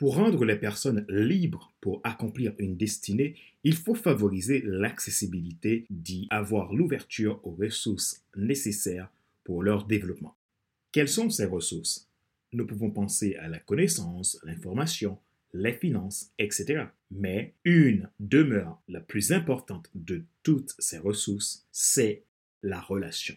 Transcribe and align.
Pour 0.00 0.14
rendre 0.14 0.46
les 0.46 0.56
personnes 0.56 1.04
libres 1.10 1.74
pour 1.82 2.00
accomplir 2.04 2.54
une 2.58 2.74
destinée, 2.74 3.34
il 3.64 3.76
faut 3.76 3.94
favoriser 3.94 4.62
l'accessibilité 4.64 5.84
d'y 5.90 6.26
avoir 6.30 6.72
l'ouverture 6.72 7.38
aux 7.46 7.50
ressources 7.50 8.24
nécessaires 8.34 9.10
pour 9.44 9.62
leur 9.62 9.84
développement. 9.84 10.34
Quelles 10.90 11.06
sont 11.06 11.28
ces 11.28 11.44
ressources? 11.44 12.08
Nous 12.54 12.66
pouvons 12.66 12.90
penser 12.90 13.36
à 13.36 13.48
la 13.48 13.58
connaissance, 13.58 14.40
l'information, 14.42 15.18
les 15.52 15.74
finances, 15.74 16.30
etc. 16.38 16.84
Mais 17.10 17.52
une 17.66 18.08
demeure 18.20 18.80
la 18.88 19.00
plus 19.00 19.32
importante 19.32 19.90
de 19.94 20.22
toutes 20.42 20.74
ces 20.78 20.96
ressources, 20.96 21.66
c'est 21.72 22.22
la 22.62 22.80
relation. 22.80 23.36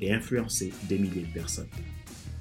et 0.00 0.12
influencer 0.12 0.72
des 0.88 0.98
milliers 0.98 1.26
de 1.26 1.32
personnes. 1.32 1.68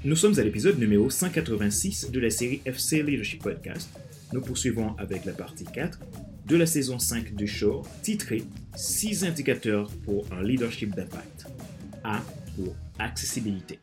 Nous 0.03 0.15
sommes 0.15 0.37
à 0.39 0.43
l'épisode 0.43 0.77
numéro 0.79 1.09
186 1.09 2.11
de 2.11 2.19
la 2.19 2.29
série 2.29 2.61
FC 2.65 3.01
Leadership 3.01 3.41
Podcast. 3.41 3.89
Nous 4.31 4.41
poursuivons 4.41 4.95
avec 4.97 5.25
la 5.25 5.33
partie 5.33 5.65
4 5.65 5.99
de 6.45 6.55
la 6.55 6.65
saison 6.65 6.99
5 6.99 7.35
du 7.35 7.47
show 7.47 7.83
titrée 8.03 8.43
6 8.75 9.25
indicateurs 9.25 9.89
pour 10.05 10.25
un 10.31 10.43
leadership 10.43 10.95
d'impact. 10.95 11.47
A 12.03 12.21
pour 12.55 12.75
accessibilité. 12.99 13.79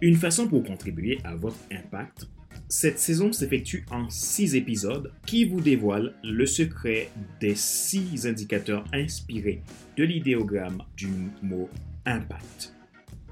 Une 0.00 0.16
façon 0.16 0.48
pour 0.48 0.64
contribuer 0.64 1.18
à 1.24 1.36
votre 1.36 1.58
impact. 1.70 2.26
Cette 2.68 2.98
saison 2.98 3.32
s'effectue 3.32 3.84
en 3.90 4.10
6 4.10 4.56
épisodes 4.56 5.12
qui 5.26 5.44
vous 5.44 5.60
dévoilent 5.60 6.14
le 6.24 6.46
secret 6.46 7.10
des 7.40 7.54
6 7.54 8.26
indicateurs 8.26 8.84
inspirés 8.92 9.62
de 9.96 10.04
l'idéogramme 10.04 10.82
du 10.96 11.08
mot 11.42 11.68
impact. 12.06 12.73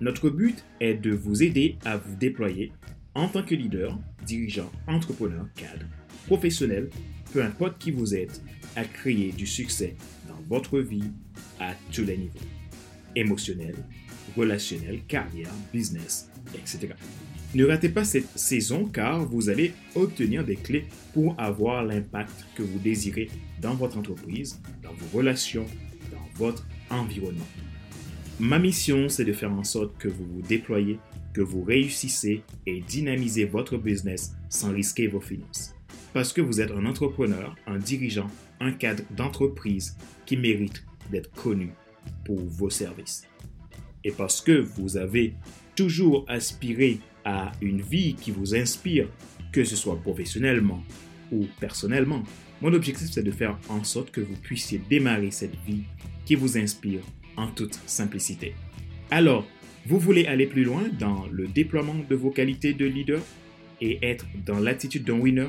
Notre 0.03 0.31
but 0.31 0.65
est 0.81 0.95
de 0.95 1.13
vous 1.13 1.45
aider 1.45 1.77
à 1.85 1.97
vous 1.97 2.17
déployer 2.17 2.73
en 3.15 3.29
tant 3.29 3.45
que 3.45 3.55
leader, 3.55 3.97
dirigeant, 4.27 4.69
entrepreneur, 4.89 5.47
cadre, 5.55 5.87
professionnel, 6.27 6.91
peu 7.33 7.41
importe 7.41 7.79
qui 7.79 7.93
vous 7.93 8.13
êtes, 8.13 8.43
à 8.75 8.83
créer 8.83 9.31
du 9.31 9.47
succès 9.47 9.95
dans 10.27 10.43
votre 10.49 10.81
vie 10.81 11.13
à 11.61 11.75
tous 11.93 12.03
les 12.05 12.17
niveaux. 12.17 12.41
Émotionnel, 13.15 13.77
relationnel, 14.37 15.03
carrière, 15.07 15.55
business, 15.73 16.33
etc. 16.53 16.95
Ne 17.55 17.65
ratez 17.65 17.89
pas 17.89 18.03
cette 18.03 18.37
saison 18.37 18.87
car 18.87 19.25
vous 19.25 19.51
allez 19.51 19.73
obtenir 19.95 20.45
des 20.45 20.57
clés 20.57 20.87
pour 21.15 21.41
avoir 21.41 21.85
l'impact 21.85 22.45
que 22.57 22.65
vous 22.65 22.81
désirez 22.81 23.31
dans 23.61 23.77
votre 23.77 23.99
entreprise, 23.99 24.61
dans 24.83 24.95
vos 24.95 25.17
relations, 25.17 25.67
dans 26.11 26.45
votre 26.45 26.67
environnement. 26.91 27.47
Ma 28.41 28.59
mission, 28.59 29.09
c'est 29.09 29.25
de 29.25 29.33
faire 29.33 29.53
en 29.53 29.63
sorte 29.63 29.97
que 29.99 30.09
vous 30.09 30.25
vous 30.25 30.43
déployez, 30.43 30.99
que 31.35 31.43
vous 31.43 31.63
réussissez 31.63 32.43
et 32.67 32.81
dynamisez 32.81 33.45
votre 33.45 33.77
business 33.77 34.35
sans 34.49 34.73
risquer 34.73 35.07
vos 35.07 35.21
finances. 35.21 35.75
Parce 36.13 36.33
que 36.33 36.41
vous 36.41 36.61
êtes 36.61 36.71
un 36.71 36.87
entrepreneur, 36.87 37.55
un 37.67 37.79
dirigeant, 37.79 38.29
un 38.61 38.73
cadre 38.73 39.05
d'entreprise 39.17 39.97
qui 40.27 40.37
mérite 40.37 40.85
d'être 41.11 41.31
connu 41.33 41.71
pour 42.25 42.41
vos 42.41 42.71
services. 42.71 43.29
Et 44.03 44.11
parce 44.11 44.41
que 44.41 44.53
vous 44.53 44.97
avez 44.97 45.35
toujours 45.77 46.25
aspiré 46.29 46.99
à 47.25 47.53
une 47.61 47.83
vie 47.83 48.15
qui 48.15 48.31
vous 48.31 48.55
inspire, 48.55 49.09
que 49.53 49.63
ce 49.63 49.77
soit 49.77 50.01
professionnellement 50.01 50.83
ou 51.31 51.47
personnellement, 51.61 52.25
mon 52.61 52.73
objectif 52.73 53.09
c'est 53.11 53.23
de 53.23 53.31
faire 53.31 53.59
en 53.69 53.85
sorte 53.85 54.11
que 54.11 54.21
vous 54.21 54.37
puissiez 54.37 54.81
démarrer 54.91 55.31
cette 55.31 55.57
vie 55.67 55.83
qui 56.25 56.35
vous 56.35 56.59
inspire 56.59 57.01
en 57.37 57.49
toute 57.49 57.79
simplicité. 57.87 58.55
Alors, 59.11 59.47
vous 59.87 59.99
voulez 59.99 60.27
aller 60.27 60.47
plus 60.47 60.65
loin 60.65 60.85
dans 60.99 61.27
le 61.31 61.49
déploiement 61.49 61.97
de 62.09 62.15
vos 62.15 62.31
qualités 62.31 62.73
de 62.73 62.87
leader 62.87 63.21
et 63.81 63.99
être 64.03 64.27
dans 64.47 64.59
l'attitude 64.59 65.05
d'un 65.05 65.19
winner? 65.19 65.49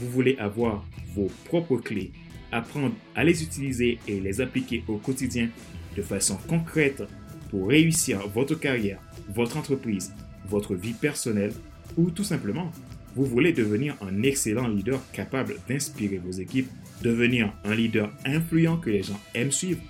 Vous 0.00 0.10
voulez 0.10 0.36
avoir 0.38 0.86
vos 1.14 1.30
propres 1.44 1.76
clés, 1.76 2.12
apprendre 2.50 2.94
à 3.14 3.24
les 3.24 3.42
utiliser 3.42 3.98
et 4.08 4.20
les 4.20 4.40
appliquer 4.40 4.82
au 4.88 4.96
quotidien 4.96 5.48
de 5.96 6.02
façon 6.02 6.36
concrète 6.48 7.02
pour 7.50 7.68
réussir 7.68 8.26
votre 8.28 8.54
carrière, 8.54 9.00
votre 9.28 9.56
entreprise, 9.56 10.12
votre 10.48 10.74
vie 10.74 10.94
personnelle 10.94 11.52
ou 11.96 12.10
tout 12.10 12.24
simplement 12.24 12.72
vous 13.14 13.24
voulez 13.24 13.52
devenir 13.52 13.96
un 14.00 14.22
excellent 14.22 14.66
leader 14.66 15.00
capable 15.12 15.54
d'inspirer 15.68 16.18
vos 16.18 16.32
équipes, 16.32 16.68
devenir 17.02 17.52
un 17.64 17.74
leader 17.74 18.10
influent 18.24 18.76
que 18.76 18.90
les 18.90 19.04
gens 19.04 19.20
aiment 19.34 19.52
suivre 19.52 19.80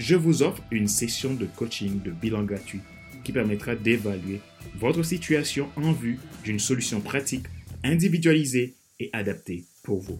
je 0.00 0.16
vous 0.16 0.42
offre 0.42 0.62
une 0.70 0.88
session 0.88 1.34
de 1.34 1.44
coaching 1.44 2.00
de 2.02 2.10
bilan 2.10 2.42
gratuit 2.44 2.80
qui 3.22 3.32
permettra 3.32 3.76
d'évaluer 3.76 4.40
votre 4.78 5.02
situation 5.02 5.68
en 5.76 5.92
vue 5.92 6.18
d'une 6.42 6.58
solution 6.58 7.02
pratique, 7.02 7.44
individualisée 7.84 8.76
et 8.98 9.10
adaptée 9.12 9.66
pour 9.82 10.00
vous. 10.00 10.18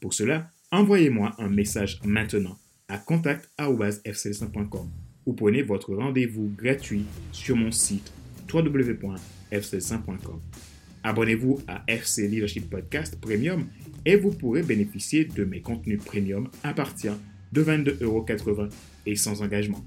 Pour 0.00 0.14
cela, 0.14 0.50
envoyez-moi 0.70 1.34
un 1.38 1.50
message 1.50 2.00
maintenant 2.02 2.56
à 2.88 2.96
contact.fcl100.com 2.96 4.88
ou 5.26 5.34
prenez 5.34 5.60
votre 5.60 5.94
rendez-vous 5.94 6.50
gratuit 6.56 7.04
sur 7.30 7.56
mon 7.56 7.70
site 7.70 8.10
www.fcl100.com. 8.50 10.40
Abonnez-vous 11.02 11.60
à 11.68 11.84
FC 11.86 12.26
Leadership 12.26 12.70
Podcast 12.70 13.20
Premium 13.20 13.66
et 14.06 14.16
vous 14.16 14.30
pourrez 14.30 14.62
bénéficier 14.62 15.26
de 15.26 15.44
mes 15.44 15.60
contenus 15.60 16.02
premium 16.02 16.48
à 16.62 16.72
partir 16.72 17.18
de 17.52 17.62
de 17.62 17.70
22,80€ 17.70 18.70
et 19.06 19.16
sans 19.16 19.42
engagement. 19.42 19.84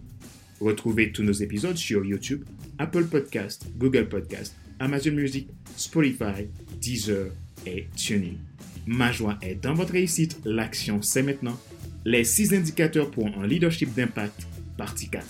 Retrouvez 0.59 1.11
tous 1.11 1.23
nos 1.23 1.31
épisodes 1.31 1.77
sur 1.77 2.05
YouTube, 2.05 2.43
Apple 2.77 3.05
Podcast, 3.05 3.65
Google 3.77 4.07
Podcast, 4.07 4.55
Amazon 4.79 5.11
Music, 5.11 5.47
Spotify, 5.75 6.47
Deezer 6.79 7.31
et 7.65 7.87
TuneIn. 7.95 8.35
Ma 8.85 9.11
joie 9.11 9.37
est 9.41 9.55
dans 9.55 9.73
votre 9.73 9.93
réussite. 9.93 10.39
L'action, 10.45 11.01
c'est 11.01 11.23
maintenant. 11.23 11.57
Les 12.05 12.23
6 12.23 12.53
indicateurs 12.53 13.11
pour 13.11 13.27
un 13.27 13.45
leadership 13.45 13.93
d'impact, 13.93 14.47
partie 14.77 15.09
4. 15.09 15.25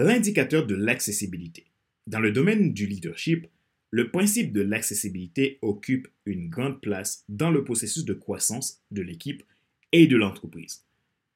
L'indicateur 0.00 0.64
de 0.64 0.76
l'accessibilité. 0.76 1.64
Dans 2.06 2.20
le 2.20 2.30
domaine 2.30 2.72
du 2.72 2.86
leadership, 2.86 3.48
le 3.90 4.12
principe 4.12 4.52
de 4.52 4.60
l'accessibilité 4.60 5.58
occupe 5.60 6.06
une 6.24 6.48
grande 6.48 6.80
place 6.80 7.24
dans 7.28 7.50
le 7.50 7.64
processus 7.64 8.04
de 8.04 8.14
croissance 8.14 8.80
de 8.92 9.02
l'équipe 9.02 9.42
et 9.90 10.06
de 10.06 10.16
l'entreprise. 10.16 10.84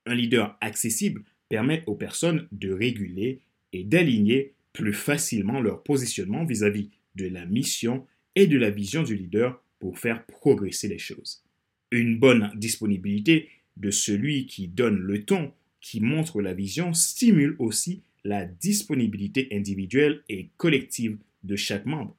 Un 0.07 0.15
leader 0.15 0.57
accessible 0.61 1.25
permet 1.49 1.83
aux 1.89 1.97
personnes 1.97 2.47
de 2.53 2.73
réguler 2.73 3.41
et 3.73 3.83
d'aligner 3.83 4.55
plus 4.73 4.95
facilement 4.95 5.61
leur 5.61 5.83
positionnement 5.83 6.45
vis-à-vis 6.45 6.91
de 7.17 7.27
la 7.27 7.45
mission 7.47 8.07
et 8.37 8.47
de 8.47 8.59
la 8.59 8.71
vision 8.71 9.03
du 9.03 9.17
leader 9.17 9.61
pour 9.81 9.99
faire 9.99 10.25
progresser 10.25 10.87
les 10.87 11.01
choses. 11.01 11.43
Une 11.91 12.17
bonne 12.17 12.53
disponibilité 12.55 13.49
de 13.77 13.91
celui 13.91 14.47
qui 14.47 14.69
donne 14.69 14.99
le 14.99 15.25
ton, 15.25 15.53
qui 15.81 16.01
montre 16.01 16.41
la 16.41 16.55
vision, 16.55 16.95
stimule 16.95 17.57
aussi 17.59 18.05
la 18.25 18.45
disponibilité 18.45 19.49
individuelle 19.53 20.23
et 20.29 20.51
collective 20.57 21.19
de 21.43 21.57
chaque 21.57 21.87
membre. 21.87 22.17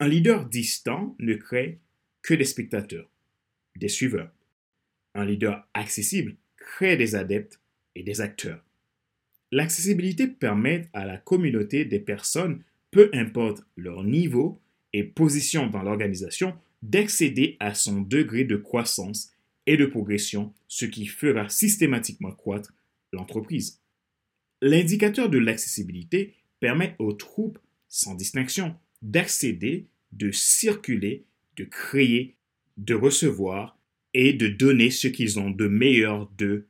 Un 0.00 0.08
leader 0.08 0.48
distant 0.48 1.16
ne 1.18 1.34
crée 1.34 1.78
que 2.22 2.34
des 2.34 2.44
spectateurs, 2.44 3.08
des 3.76 3.88
suiveurs. 3.88 4.32
Un 5.14 5.24
leader 5.24 5.68
accessible 5.74 6.36
crée 6.56 6.96
des 6.96 7.14
adeptes 7.14 7.60
et 7.94 8.02
des 8.02 8.20
acteurs. 8.20 8.64
L'accessibilité 9.50 10.26
permet 10.26 10.88
à 10.92 11.04
la 11.04 11.18
communauté 11.18 11.84
des 11.84 12.00
personnes, 12.00 12.62
peu 12.90 13.10
importe 13.12 13.64
leur 13.76 14.02
niveau 14.02 14.60
et 14.92 15.04
position 15.04 15.66
dans 15.66 15.82
l'organisation, 15.82 16.56
d'accéder 16.82 17.56
à 17.60 17.74
son 17.74 18.00
degré 18.00 18.44
de 18.44 18.56
croissance 18.56 19.32
et 19.66 19.76
de 19.76 19.86
progression, 19.86 20.52
ce 20.68 20.86
qui 20.86 21.06
fera 21.06 21.48
systématiquement 21.48 22.32
croître 22.32 22.72
l'entreprise. 23.12 23.81
L'indicateur 24.64 25.28
de 25.28 25.38
l'accessibilité 25.38 26.36
permet 26.60 26.94
aux 27.00 27.14
troupes, 27.14 27.58
sans 27.88 28.14
distinction, 28.14 28.76
d'accéder, 29.02 29.88
de 30.12 30.30
circuler, 30.30 31.24
de 31.56 31.64
créer, 31.64 32.36
de 32.76 32.94
recevoir 32.94 33.76
et 34.14 34.32
de 34.32 34.46
donner 34.46 34.90
ce 34.90 35.08
qu'ils 35.08 35.40
ont 35.40 35.50
de 35.50 35.66
meilleur 35.66 36.30
d'eux 36.38 36.68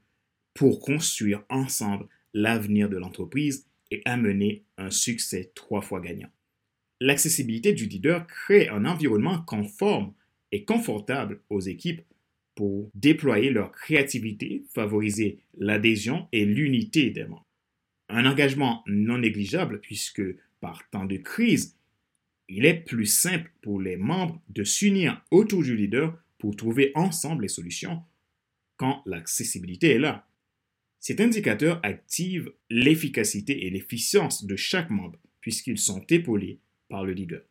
pour 0.54 0.80
construire 0.80 1.44
ensemble 1.50 2.08
l'avenir 2.32 2.88
de 2.88 2.96
l'entreprise 2.96 3.66
et 3.90 4.00
amener 4.06 4.64
un 4.78 4.90
succès 4.90 5.52
trois 5.54 5.82
fois 5.82 6.00
gagnant. 6.00 6.30
L'accessibilité 6.98 7.74
du 7.74 7.84
leader 7.84 8.26
crée 8.26 8.68
un 8.68 8.86
environnement 8.86 9.42
conforme 9.42 10.14
et 10.50 10.64
confortable 10.64 11.42
aux 11.50 11.60
équipes 11.60 12.00
pour 12.54 12.90
déployer 12.94 13.50
leur 13.50 13.70
créativité, 13.70 14.64
favoriser 14.72 15.40
l'adhésion 15.58 16.26
et 16.32 16.46
l'unité 16.46 17.10
des 17.10 17.24
membres. 17.24 17.51
Un 18.14 18.26
engagement 18.26 18.84
non 18.86 19.16
négligeable 19.16 19.80
puisque 19.80 20.22
par 20.60 20.86
temps 20.90 21.06
de 21.06 21.16
crise, 21.16 21.78
il 22.46 22.66
est 22.66 22.84
plus 22.84 23.06
simple 23.06 23.50
pour 23.62 23.80
les 23.80 23.96
membres 23.96 24.38
de 24.50 24.64
s'unir 24.64 25.24
autour 25.30 25.62
du 25.62 25.74
leader 25.74 26.22
pour 26.36 26.54
trouver 26.54 26.92
ensemble 26.94 27.44
les 27.44 27.48
solutions 27.48 28.02
quand 28.76 29.02
l'accessibilité 29.06 29.92
est 29.92 29.98
là. 29.98 30.28
Cet 31.00 31.22
indicateur 31.22 31.80
active 31.82 32.52
l'efficacité 32.68 33.66
et 33.66 33.70
l'efficience 33.70 34.44
de 34.44 34.56
chaque 34.56 34.90
membre 34.90 35.18
puisqu'ils 35.40 35.78
sont 35.78 36.04
épaulés 36.10 36.60
par 36.90 37.04
le 37.04 37.14
leader. 37.14 37.42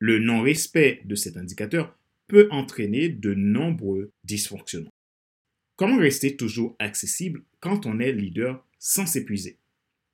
Le 0.00 0.18
non-respect 0.18 1.02
de 1.04 1.14
cet 1.14 1.36
indicateur 1.36 1.96
peut 2.26 2.48
entraîner 2.50 3.10
de 3.10 3.32
nombreux 3.32 4.10
dysfonctionnements. 4.24 4.90
Comment 5.76 5.98
rester 5.98 6.36
toujours 6.36 6.74
accessible 6.80 7.44
quand 7.60 7.86
on 7.86 8.00
est 8.00 8.12
leader 8.12 8.66
sans 8.80 9.06
s'épuiser? 9.06 9.56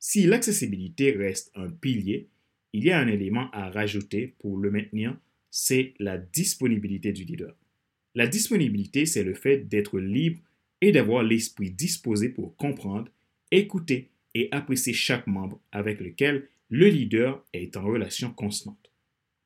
Si 0.00 0.24
l'accessibilité 0.26 1.12
reste 1.12 1.52
un 1.54 1.70
pilier, 1.70 2.30
il 2.72 2.84
y 2.84 2.90
a 2.90 2.98
un 2.98 3.06
élément 3.06 3.50
à 3.52 3.70
rajouter 3.70 4.34
pour 4.38 4.56
le 4.56 4.70
maintenir, 4.70 5.16
c'est 5.50 5.92
la 5.98 6.16
disponibilité 6.16 7.12
du 7.12 7.24
leader. 7.24 7.54
La 8.14 8.26
disponibilité, 8.26 9.04
c'est 9.04 9.22
le 9.22 9.34
fait 9.34 9.68
d'être 9.68 10.00
libre 10.00 10.40
et 10.80 10.90
d'avoir 10.90 11.22
l'esprit 11.22 11.70
disposé 11.70 12.30
pour 12.30 12.56
comprendre, 12.56 13.12
écouter 13.50 14.08
et 14.34 14.48
apprécier 14.52 14.94
chaque 14.94 15.26
membre 15.26 15.60
avec 15.70 16.00
lequel 16.00 16.48
le 16.70 16.88
leader 16.88 17.44
est 17.52 17.76
en 17.76 17.84
relation 17.84 18.32
constante. 18.32 18.90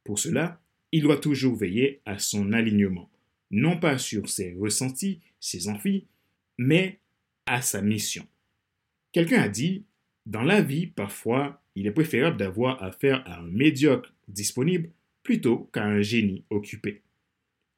Pour 0.05 0.21
cela, 0.21 0.63
il 0.93 1.03
doit 1.03 1.17
toujours 1.17 1.57
veiller 1.57 2.01
à 2.05 2.19
son 2.21 2.53
alignement, 2.53 3.11
non 3.51 3.81
pas 3.81 3.99
sur 3.99 4.29
ses 4.29 4.53
ressentis, 4.53 5.21
ses 5.41 5.69
envies, 5.69 6.07
mais 6.59 7.01
à 7.47 7.61
sa 7.61 7.83
mission. 7.83 8.27
Quelqu'un 9.11 9.43
a 9.43 9.49
dit, 9.49 9.85
dans 10.27 10.43
la 10.43 10.63
vie, 10.63 10.87
parfois, 10.87 11.63
il 11.75 11.87
est 11.87 11.93
préférable 11.93 12.37
d'avoir 12.37 12.83
affaire 12.83 13.23
à 13.27 13.41
un 13.41 13.47
médiocre 13.47 14.13
disponible 14.29 14.91
plutôt 15.23 15.71
qu'à 15.73 15.85
un 15.85 16.03
génie 16.03 16.45
occupé. 16.51 17.03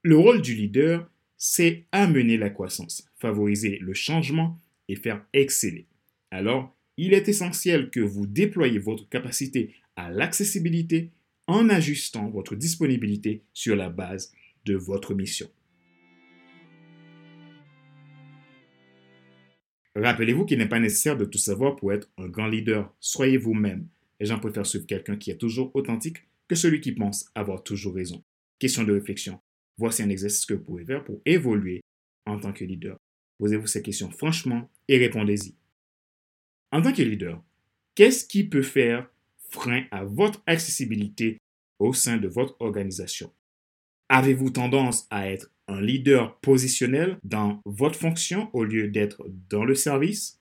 Le 0.02 0.16
rôle 0.16 0.42
du 0.42 0.54
leader, 0.54 1.10
c'est 1.36 1.84
amener 1.92 2.36
la 2.36 2.50
croissance, 2.50 3.08
favoriser 3.16 3.78
le 3.80 3.94
changement 3.94 4.60
et 4.88 4.96
faire 4.96 5.24
exceller. 5.32 5.86
Alors, 6.30 6.76
il 6.96 7.12
est 7.12 7.28
essentiel 7.28 7.90
que 7.90 8.00
vous 8.00 8.26
déployiez 8.26 8.78
votre 8.78 9.08
capacité 9.08 9.74
à 9.96 10.10
l'accessibilité 10.10 11.10
en 11.46 11.68
ajustant 11.68 12.28
votre 12.28 12.54
disponibilité 12.54 13.42
sur 13.52 13.76
la 13.76 13.88
base 13.88 14.32
de 14.64 14.74
votre 14.74 15.14
mission. 15.14 15.48
Rappelez-vous 19.96 20.44
qu'il 20.44 20.58
n'est 20.58 20.68
pas 20.68 20.78
nécessaire 20.78 21.16
de 21.16 21.24
tout 21.24 21.38
savoir 21.38 21.74
pour 21.74 21.90
être 21.90 22.10
un 22.18 22.28
grand 22.28 22.48
leader. 22.48 22.94
Soyez 23.00 23.38
vous-même. 23.38 23.88
Les 24.20 24.26
gens 24.26 24.38
préfèrent 24.38 24.66
suivre 24.66 24.86
quelqu'un 24.86 25.16
qui 25.16 25.30
est 25.30 25.38
toujours 25.38 25.70
authentique 25.74 26.18
que 26.48 26.54
celui 26.54 26.82
qui 26.82 26.92
pense 26.92 27.30
avoir 27.34 27.62
toujours 27.62 27.94
raison. 27.94 28.22
Question 28.58 28.84
de 28.84 28.92
réflexion. 28.92 29.40
Voici 29.78 30.02
un 30.02 30.10
exercice 30.10 30.44
que 30.44 30.52
vous 30.52 30.62
pouvez 30.62 30.84
faire 30.84 31.02
pour 31.02 31.22
évoluer 31.24 31.80
en 32.26 32.38
tant 32.38 32.52
que 32.52 32.64
leader. 32.64 32.98
Posez-vous 33.38 33.66
ces 33.66 33.82
questions 33.82 34.10
franchement 34.10 34.70
et 34.86 34.98
répondez-y. 34.98 35.54
En 36.72 36.82
tant 36.82 36.92
que 36.92 37.02
leader, 37.02 37.42
qu'est-ce 37.94 38.26
qui 38.26 38.44
peut 38.44 38.62
faire 38.62 39.10
frein 39.48 39.84
à 39.90 40.04
votre 40.04 40.42
accessibilité 40.46 41.38
au 41.78 41.94
sein 41.94 42.18
de 42.18 42.28
votre 42.28 42.56
organisation? 42.60 43.32
Avez-vous 44.10 44.50
tendance 44.50 45.06
à 45.08 45.30
être 45.30 45.50
un 45.68 45.80
leader 45.80 46.38
positionnel 46.40 47.18
dans 47.24 47.60
votre 47.64 47.98
fonction 47.98 48.50
au 48.52 48.64
lieu 48.64 48.88
d'être 48.88 49.26
dans 49.50 49.64
le 49.64 49.74
service? 49.74 50.40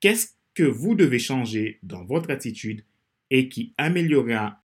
Qu'est-ce 0.00 0.28
que 0.54 0.62
vous 0.62 0.94
devez 0.94 1.18
changer 1.18 1.78
dans 1.82 2.04
votre 2.04 2.30
attitude 2.30 2.84
et 3.30 3.48
qui 3.48 3.74
améliorera 3.78 4.62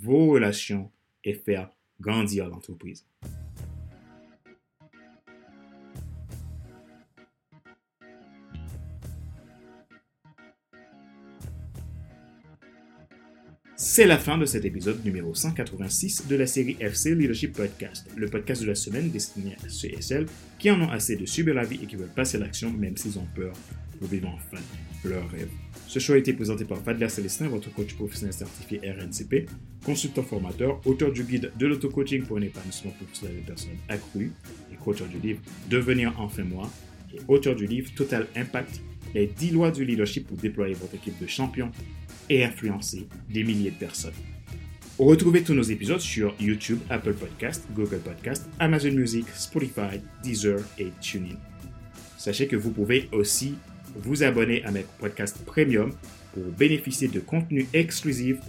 vos 0.00 0.26
relations 0.26 0.90
et 1.24 1.34
faire 1.34 1.70
grandir 2.00 2.48
l'entreprise? 2.48 3.04
C'est 13.98 14.06
la 14.06 14.16
fin 14.16 14.38
de 14.38 14.44
cet 14.44 14.64
épisode 14.64 15.04
numéro 15.04 15.34
186 15.34 16.28
de 16.28 16.36
la 16.36 16.46
série 16.46 16.76
FC 16.78 17.16
Leadership 17.16 17.52
Podcast, 17.52 18.06
le 18.16 18.28
podcast 18.28 18.62
de 18.62 18.68
la 18.68 18.76
semaine 18.76 19.10
destiné 19.10 19.56
à 19.66 19.68
ceux 19.68 19.88
et 19.88 20.00
celles 20.00 20.26
qui 20.60 20.70
en 20.70 20.80
ont 20.80 20.88
assez 20.88 21.16
de 21.16 21.26
subir 21.26 21.52
la 21.52 21.64
vie 21.64 21.80
et 21.82 21.86
qui 21.86 21.96
veulent 21.96 22.14
passer 22.14 22.36
à 22.36 22.40
l'action 22.42 22.70
même 22.70 22.96
s'ils 22.96 23.18
ont 23.18 23.26
peur 23.34 23.52
pour 23.98 24.06
vivre 24.06 24.28
enfin 24.28 24.62
leur 25.04 25.28
rêve. 25.28 25.48
Ce 25.88 25.98
show 25.98 26.12
a 26.12 26.18
été 26.18 26.32
présenté 26.32 26.64
par 26.64 26.78
Fadler 26.78 27.08
Célestin, 27.08 27.48
votre 27.48 27.74
coach 27.74 27.94
professionnel 27.94 28.32
certifié 28.32 28.80
RNCP, 28.88 29.50
consultant 29.84 30.22
formateur, 30.22 30.80
auteur 30.86 31.10
du 31.10 31.24
guide 31.24 31.50
de 31.58 31.66
l'auto-coaching 31.66 32.22
pour 32.22 32.36
un 32.36 32.42
épanouissement 32.42 32.92
professionnel 32.92 33.38
des 33.38 33.42
personnes 33.42 33.78
accrues 33.88 34.30
et 34.72 34.76
co-auteur 34.76 35.08
du 35.08 35.18
livre 35.18 35.40
Devenir 35.68 36.14
enfin 36.20 36.44
moi 36.44 36.70
et 37.12 37.18
auteur 37.26 37.56
du 37.56 37.66
livre 37.66 37.90
Total 37.96 38.28
Impact, 38.36 38.80
les 39.12 39.26
10 39.26 39.50
lois 39.50 39.72
du 39.72 39.84
leadership 39.84 40.28
pour 40.28 40.36
déployer 40.36 40.74
votre 40.74 40.94
équipe 40.94 41.20
de 41.20 41.26
champions 41.26 41.72
et 42.28 42.44
influencer 42.44 43.08
des 43.28 43.44
milliers 43.44 43.70
de 43.70 43.76
personnes. 43.76 44.14
Retrouvez 44.98 45.42
tous 45.42 45.54
nos 45.54 45.62
épisodes 45.62 46.00
sur 46.00 46.34
YouTube, 46.40 46.80
Apple 46.90 47.14
Podcast, 47.14 47.64
Google 47.72 48.00
Podcast, 48.00 48.48
Amazon 48.58 48.90
Music, 48.92 49.26
Spotify, 49.32 50.00
Deezer 50.22 50.58
et 50.78 50.88
TuneIn. 51.00 51.36
Sachez 52.16 52.48
que 52.48 52.56
vous 52.56 52.72
pouvez 52.72 53.08
aussi 53.12 53.54
vous 53.94 54.24
abonner 54.24 54.64
à 54.64 54.72
mes 54.72 54.84
podcasts 54.98 55.44
premium 55.44 55.92
pour 56.34 56.42
bénéficier 56.58 57.06
de 57.06 57.20
contenus 57.20 57.66
exclusifs 57.72 58.40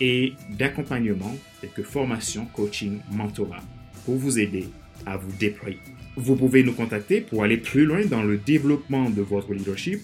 et 0.00 0.34
d'accompagnement 0.56 1.34
tels 1.60 1.70
que 1.70 1.82
formation, 1.82 2.46
coaching, 2.54 3.00
mentorat 3.10 3.62
pour 4.04 4.14
vous 4.14 4.38
aider 4.38 4.68
à 5.06 5.16
vous 5.16 5.32
déployer. 5.38 5.78
Vous 6.16 6.36
pouvez 6.36 6.62
nous 6.62 6.72
contacter 6.72 7.20
pour 7.20 7.42
aller 7.42 7.56
plus 7.56 7.84
loin 7.84 8.04
dans 8.06 8.22
le 8.22 8.38
développement 8.38 9.10
de 9.10 9.22
votre 9.22 9.52
leadership. 9.52 10.00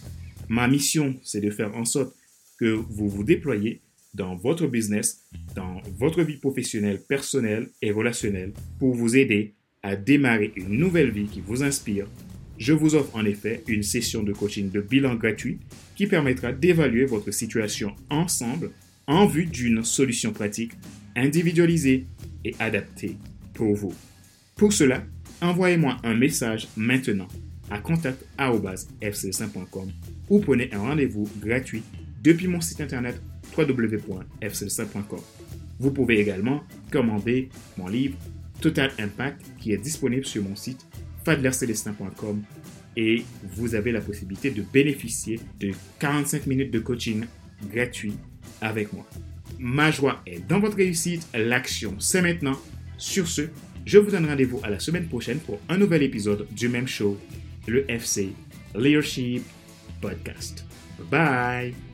Ma 0.49 0.69
mission, 0.69 1.15
c'est 1.23 1.41
de 1.41 1.51
faire 1.51 1.75
en 1.77 1.85
sorte 1.85 2.13
que 2.63 2.71
vous 2.71 3.09
vous 3.09 3.25
déployez 3.25 3.81
dans 4.15 4.37
votre 4.37 4.69
business, 4.69 5.25
dans 5.57 5.83
votre 5.99 6.23
vie 6.23 6.37
professionnelle, 6.37 7.01
personnelle 7.09 7.71
et 7.83 7.91
relationnelle 7.91 8.53
pour 8.79 8.95
vous 8.95 9.17
aider 9.17 9.55
à 9.83 9.97
démarrer 9.97 10.53
une 10.55 10.79
nouvelle 10.79 11.11
vie 11.11 11.27
qui 11.27 11.41
vous 11.41 11.65
inspire. 11.65 12.07
Je 12.59 12.73
vous 12.73 12.95
offre 12.95 13.17
en 13.17 13.25
effet 13.25 13.65
une 13.67 13.83
session 13.83 14.23
de 14.23 14.33
coaching 14.33 14.71
de 14.71 14.81
bilan 14.81 15.17
gratuit 15.17 15.59
qui 15.97 16.07
permettra 16.07 16.53
d'évaluer 16.53 17.05
votre 17.05 17.33
situation 17.33 17.97
ensemble 18.11 18.71
en 19.09 19.27
vue 19.27 19.47
d'une 19.47 19.83
solution 19.83 20.33
pratique, 20.33 20.71
individualisée 21.17 22.07
et 22.45 22.55
adaptée 22.61 23.17
pour 23.55 23.75
vous. 23.75 23.93
Pour 24.55 24.73
cela, 24.73 25.05
envoyez-moi 25.41 25.97
un 26.05 26.15
message 26.15 26.69
maintenant 26.77 27.27
à 27.73 27.81
contact.fc5.com 27.81 29.91
ou 30.29 30.39
prenez 30.39 30.73
un 30.73 30.79
rendez-vous 30.79 31.29
gratuit 31.41 31.83
depuis 32.23 32.49
mon 32.49 32.61
site 32.61 32.81
internet 32.81 33.21
www.fcelsa.com. 33.57 35.21
Vous 35.79 35.91
pouvez 35.91 36.21
également 36.21 36.63
commander 36.91 37.49
mon 37.77 37.89
livre 37.89 38.17
Total 38.61 38.91
Impact 38.99 39.41
qui 39.59 39.73
est 39.73 39.79
disponible 39.79 40.25
sur 40.25 40.43
mon 40.43 40.55
site 40.57 40.87
fadlercelestin.com 41.25 42.43
et 42.97 43.25
vous 43.55 43.75
avez 43.75 43.93
la 43.93 44.01
possibilité 44.01 44.51
de 44.51 44.63
bénéficier 44.63 45.41
de 45.61 45.73
45 45.99 46.47
minutes 46.47 46.71
de 46.71 46.79
coaching 46.79 47.25
gratuit 47.73 48.15
avec 48.61 48.93
moi. 48.93 49.07
Ma 49.59 49.91
joie 49.91 50.23
est 50.27 50.47
dans 50.47 50.61
votre 50.61 50.77
réussite, 50.77 51.27
l'action 51.35 51.97
c'est 51.99 52.23
maintenant. 52.23 52.59
Sur 52.99 53.27
ce, 53.27 53.43
je 53.85 53.99
vous 53.99 54.11
donne 54.11 54.27
rendez-vous 54.27 54.61
à 54.63 54.71
la 54.71 54.79
semaine 54.79 55.07
prochaine 55.09 55.39
pour 55.39 55.59
un 55.69 55.79
nouvel 55.79 56.03
épisode 56.03 56.47
du 56.53 56.69
même 56.69 56.87
show, 56.87 57.19
le 57.67 57.91
FC 57.91 58.31
Leadership 58.77 59.43
Podcast. 60.01 60.65
Bye 60.99 61.07
bye 61.11 61.92